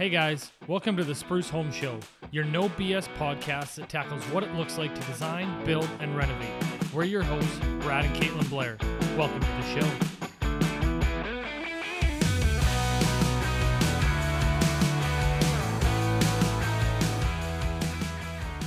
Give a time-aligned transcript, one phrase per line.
[0.00, 2.00] Hey guys, welcome to the Spruce Home Show,
[2.30, 6.48] your no BS podcast that tackles what it looks like to design, build, and renovate.
[6.94, 8.78] We're your hosts, Brad and Kaitlyn Blair.
[9.18, 9.86] Welcome to the show.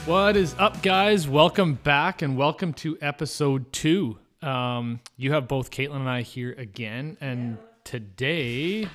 [0.05, 1.27] What is up, guys?
[1.27, 4.19] Welcome back and welcome to episode two.
[4.43, 8.87] Um, you have both Kaitlyn and I here again, and today,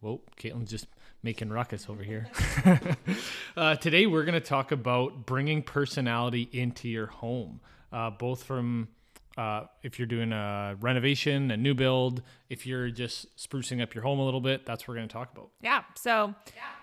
[0.00, 0.88] whoa, Kaitlyn's just
[1.26, 2.28] making ruckus over here.
[3.56, 7.60] uh, today, we're going to talk about bringing personality into your home,
[7.92, 8.86] uh, both from
[9.36, 14.04] uh, if you're doing a renovation, a new build, if you're just sprucing up your
[14.04, 15.50] home a little bit, that's what we're going to talk about.
[15.60, 15.82] Yeah.
[15.96, 16.32] So,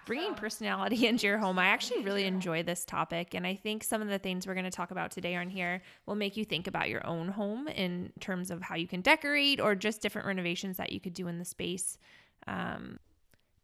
[0.05, 3.33] bringing personality into your home, I actually really enjoy this topic.
[3.33, 5.81] And I think some of the things we're going to talk about today on here
[6.05, 9.61] will make you think about your own home in terms of how you can decorate
[9.61, 11.97] or just different renovations that you could do in the space.
[12.45, 12.99] Um,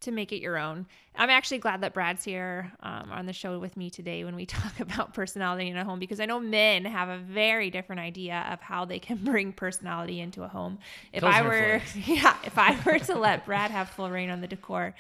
[0.02, 0.88] to make it your own.
[1.16, 4.46] I'm actually glad that Brad's here um, on the show with me today when we
[4.48, 8.46] talk about personality in a home because I know men have a very different idea
[8.52, 10.80] of how they can bring personality into a home.
[11.14, 14.48] If I were, yeah, if I were to let Brad have full reign on the
[14.48, 14.96] decor,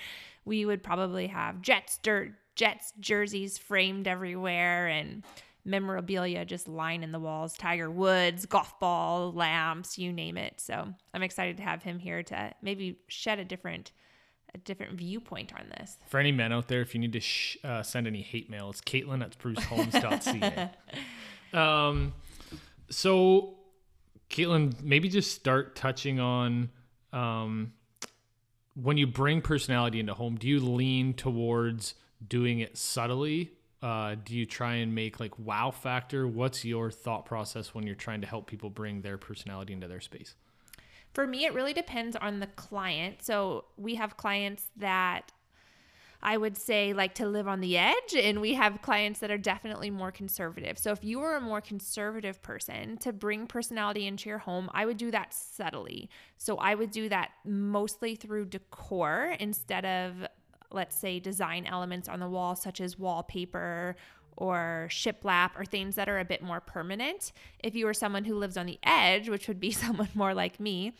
[0.45, 5.23] we would probably have Jets dirt, Jets jerseys framed everywhere and
[5.65, 10.59] memorabilia just lining the walls, Tiger Woods, golf ball, lamps, you name it.
[10.59, 13.91] So I'm excited to have him here to maybe shed a different
[14.53, 15.97] a different viewpoint on this.
[16.07, 18.69] For any men out there, if you need to sh- uh, send any hate mail,
[18.69, 20.71] it's Kaitlyn at sprucehomes.ca.
[21.53, 22.13] um,
[22.89, 23.55] so,
[24.29, 26.69] Kaitlyn, maybe just start touching on
[27.13, 27.73] um,
[28.75, 33.51] when you bring personality into home, do you lean towards doing it subtly?
[33.81, 36.27] Uh, do you try and make like wow factor?
[36.27, 40.01] What's your thought process when you're trying to help people bring their personality into their
[40.01, 40.35] space?
[41.13, 43.23] For me, it really depends on the client.
[43.23, 45.31] So we have clients that
[46.21, 49.37] I would say like to live on the edge, and we have clients that are
[49.37, 50.77] definitely more conservative.
[50.77, 54.85] So if you are a more conservative person to bring personality into your home, I
[54.85, 56.09] would do that subtly.
[56.37, 60.27] So I would do that mostly through decor instead of,
[60.71, 63.95] let's say, design elements on the wall, such as wallpaper
[64.39, 67.31] or shiplap or things that are a bit more permanent.
[67.59, 70.59] If you were someone who lives on the edge, which would be someone more like
[70.59, 70.93] me,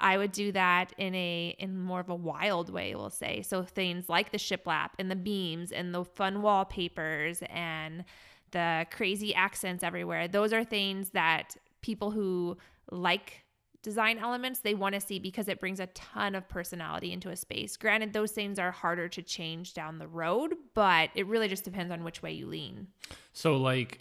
[0.00, 3.42] I would do that in a in more of a wild way, we'll say.
[3.42, 8.04] So things like the shiplap and the beams and the fun wallpapers and
[8.50, 10.28] the crazy accents everywhere.
[10.28, 12.56] Those are things that people who
[12.90, 13.43] like
[13.84, 17.36] design elements they want to see because it brings a ton of personality into a
[17.36, 17.76] space.
[17.76, 21.92] Granted, those things are harder to change down the road, but it really just depends
[21.92, 22.88] on which way you lean.
[23.32, 24.00] So, like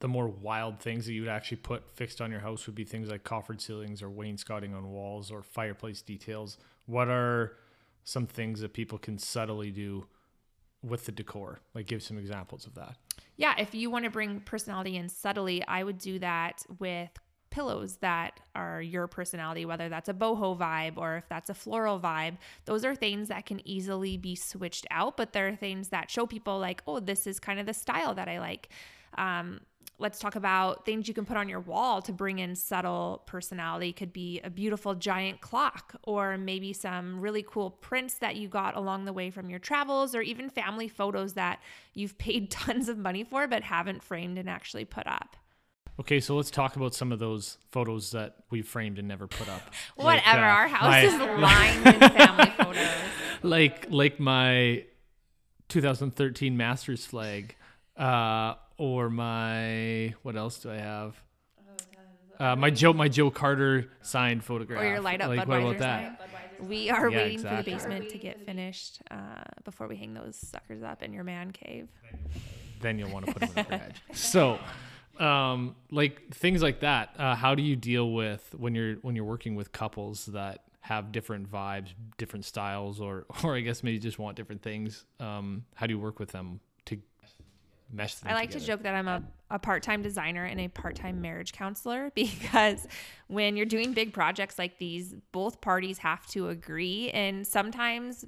[0.00, 2.84] the more wild things that you would actually put fixed on your house would be
[2.84, 6.56] things like coffered ceilings or wainscoting on walls or fireplace details.
[6.86, 7.56] What are
[8.04, 10.06] some things that people can subtly do
[10.82, 11.60] with the decor?
[11.74, 12.96] Like, give some examples of that.
[13.36, 17.10] Yeah, if you want to bring personality in subtly, I would do that with
[17.50, 22.00] pillows that are your personality, whether that's a boho vibe or if that's a floral
[22.00, 22.36] vibe.
[22.64, 26.26] Those are things that can easily be switched out, but there are things that show
[26.26, 28.68] people like, oh, this is kind of the style that I like.
[29.16, 29.60] Um,
[29.98, 33.92] let's talk about things you can put on your wall to bring in subtle personality.
[33.92, 38.76] Could be a beautiful giant clock, or maybe some really cool prints that you got
[38.76, 41.60] along the way from your travels, or even family photos that
[41.94, 45.36] you've paid tons of money for but haven't framed and actually put up.
[46.00, 49.48] Okay, so let's talk about some of those photos that we framed and never put
[49.48, 49.62] up.
[49.96, 52.88] Whatever, Like, uh, our house my- is lined in family photos.
[53.42, 54.84] like like my
[55.68, 57.56] 2013 Masters flag,
[57.96, 61.20] uh, or my what else do I have?
[62.38, 64.80] Uh, my Joe my Joe Carter signed photograph.
[64.80, 66.18] Or your light up like, Budweiser what about that?
[66.60, 66.68] sign.
[66.68, 67.56] We are Yeah, waiting exactly.
[67.58, 69.16] for the basement to get finished uh,
[69.64, 71.88] before we hang those suckers up in your man cave.
[72.80, 73.96] Then you'll want to put them in the garage.
[74.12, 74.58] So,
[75.20, 77.14] um, like things like that.
[77.18, 81.12] Uh, how do you deal with when you're when you're working with couples that have
[81.12, 85.04] different vibes, different styles, or or I guess maybe just want different things?
[85.20, 86.98] Um, how do you work with them to
[87.92, 88.30] mesh them?
[88.30, 91.20] I like to joke that I'm a, a part time designer and a part time
[91.20, 92.86] marriage counselor because
[93.26, 97.10] when you're doing big projects like these, both parties have to agree.
[97.10, 98.24] And sometimes,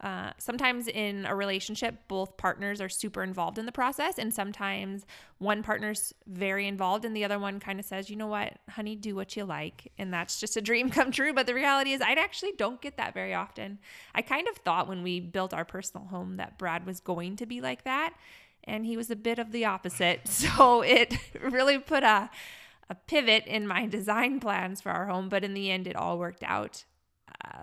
[0.00, 4.18] uh, sometimes in a relationship, both partners are super involved in the process.
[4.18, 5.04] And sometimes
[5.38, 8.94] one partner's very involved and the other one kind of says, you know what, honey,
[8.94, 9.90] do what you like.
[9.98, 11.32] And that's just a dream come true.
[11.32, 13.78] But the reality is, I actually don't get that very often.
[14.14, 17.46] I kind of thought when we built our personal home that Brad was going to
[17.46, 18.14] be like that
[18.64, 20.20] and he was a bit of the opposite.
[20.28, 22.30] So it really put a
[22.90, 26.18] a pivot in my design plans for our home, but in the end it all
[26.18, 26.84] worked out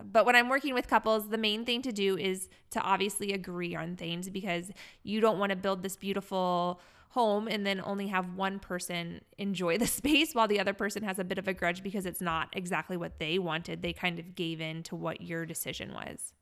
[0.04, 3.76] But when I'm working with couples, the main thing to do is to obviously agree
[3.76, 4.72] on things because
[5.04, 9.78] you don't want to build this beautiful home and then only have one person enjoy
[9.78, 12.50] the space while the other person has a bit of a grudge because it's not
[12.54, 13.82] exactly what they wanted.
[13.82, 16.34] They kind of gave in to what your decision was.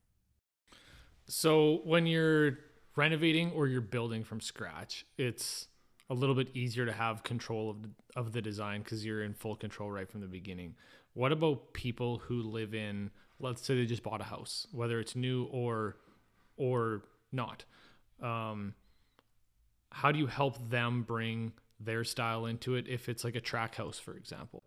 [1.27, 2.57] So when you're
[2.95, 5.67] renovating or you're building from scratch, it's
[6.09, 9.33] a little bit easier to have control of the, of the design because you're in
[9.33, 10.75] full control right from the beginning.
[11.13, 15.15] What about people who live in, let's say they just bought a house, whether it's
[15.15, 15.97] new or
[16.57, 17.65] or not?
[18.21, 18.73] Um,
[19.91, 23.75] how do you help them bring their style into it if it's like a track
[23.75, 24.63] house, for example?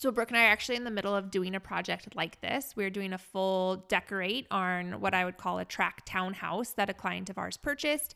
[0.00, 2.74] So Brooke and I are actually in the middle of doing a project like this.
[2.76, 6.94] We're doing a full decorate on what I would call a track townhouse that a
[6.94, 8.14] client of ours purchased.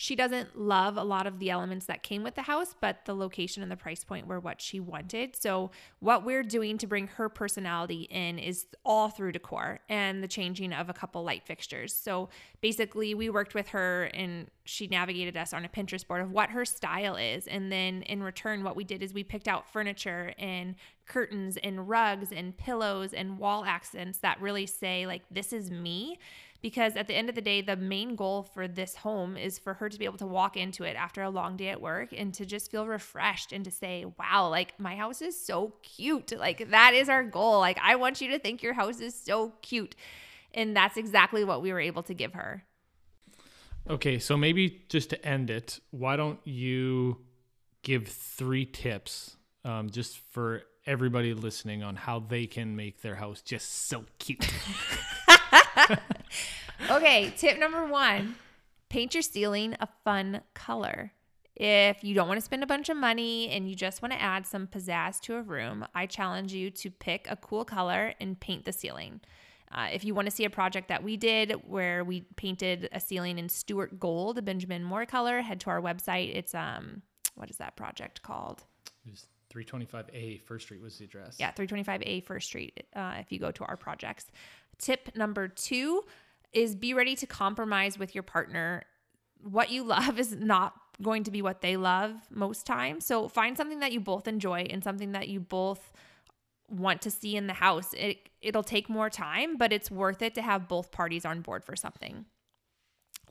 [0.00, 3.16] She doesn't love a lot of the elements that came with the house, but the
[3.16, 5.34] location and the price point were what she wanted.
[5.34, 10.28] So, what we're doing to bring her personality in is all through decor and the
[10.28, 11.92] changing of a couple light fixtures.
[11.92, 12.28] So,
[12.60, 16.50] basically, we worked with her and she navigated us on a Pinterest board of what
[16.50, 17.48] her style is.
[17.48, 21.88] And then in return, what we did is we picked out furniture and curtains and
[21.88, 26.18] rugs and pillows and wall accents that really say, like, this is me
[26.60, 29.74] because at the end of the day, the main goal for this home is for
[29.74, 32.34] her to be able to walk into it after a long day at work and
[32.34, 36.36] to just feel refreshed and to say, wow, like my house is so cute.
[36.36, 37.60] Like that is our goal.
[37.60, 39.94] Like I want you to think your house is so cute.
[40.52, 42.64] And that's exactly what we were able to give her.
[43.88, 47.18] Okay, so maybe just to end it, why don't you
[47.82, 53.40] give three tips um, just for everybody listening on how they can make their house
[53.42, 54.46] just so cute?
[56.90, 58.36] okay, tip number one
[58.88, 61.12] paint your ceiling a fun color.
[61.54, 64.22] If you don't want to spend a bunch of money and you just want to
[64.22, 68.38] add some pizzazz to a room, I challenge you to pick a cool color and
[68.38, 69.20] paint the ceiling.
[69.72, 73.00] Uh, if you want to see a project that we did where we painted a
[73.00, 76.34] ceiling in Stuart Gold, a Benjamin Moore color, head to our website.
[76.34, 77.02] It's um,
[77.34, 78.64] what is that project called?
[79.64, 81.36] 325A First Street was the address.
[81.38, 82.86] Yeah, 325A First Street.
[82.94, 84.26] Uh, if you go to our projects,
[84.78, 86.04] Tip number two
[86.52, 88.84] is be ready to compromise with your partner.
[89.42, 93.04] What you love is not going to be what they love most times.
[93.04, 95.92] So find something that you both enjoy and something that you both
[96.70, 97.92] want to see in the house.
[97.94, 101.64] It it'll take more time, but it's worth it to have both parties on board
[101.64, 102.24] for something.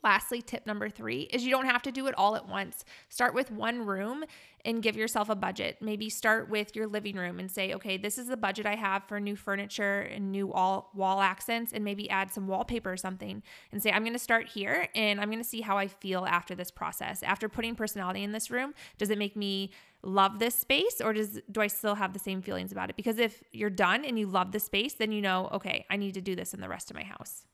[0.04, 2.86] Lastly, tip number three is you don't have to do it all at once.
[3.10, 4.24] Start with one room
[4.66, 5.78] and give yourself a budget.
[5.82, 9.04] Maybe start with your living room and say, okay, this is the budget I have
[9.06, 13.42] for new furniture and new wall, wall accents, and maybe add some wallpaper or something
[13.72, 16.26] and say, I'm going to start here and I'm going to see how I feel
[16.26, 17.24] after this process.
[17.24, 19.72] After putting personality in this room, does it make me
[20.04, 22.98] love this space or does do I still have the same feelings about it?
[22.98, 26.14] Because if you're done and you love the space, then you know, okay, I need
[26.16, 27.46] to do this in the rest of my house.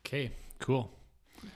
[0.00, 0.30] Okay,
[0.60, 0.92] cool.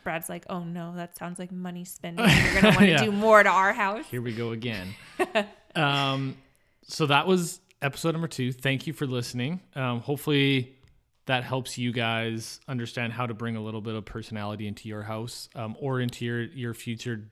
[0.05, 2.29] Brad's like, oh no, that sounds like money spending.
[2.29, 3.05] You're gonna want to yeah.
[3.05, 4.05] do more to our house.
[4.06, 4.94] Here we go again.
[5.75, 6.37] um,
[6.82, 8.53] so that was episode number two.
[8.53, 9.61] Thank you for listening.
[9.75, 10.77] Um, hopefully
[11.27, 15.03] that helps you guys understand how to bring a little bit of personality into your
[15.03, 17.31] house um, or into your your future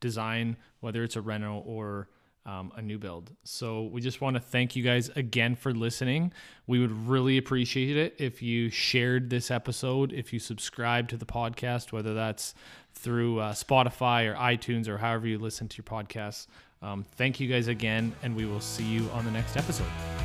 [0.00, 2.08] design, whether it's a reno or
[2.46, 3.30] um, a new build.
[3.44, 6.32] So we just want to thank you guys again for listening.
[6.66, 11.26] We would really appreciate it if you shared this episode, if you subscribe to the
[11.26, 12.54] podcast, whether that's
[12.94, 16.46] through uh, Spotify or iTunes or however you listen to your podcasts.
[16.82, 20.19] Um, thank you guys again, and we will see you on the next episode.